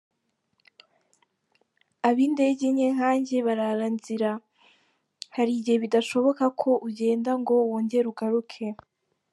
[2.07, 4.31] Ab’intege nke nkanjye barara nzira;
[5.35, 8.65] hari gihe bidashoboka ko ugenda ngo wongere ugaruke.